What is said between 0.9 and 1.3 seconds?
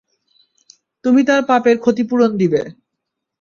তুমি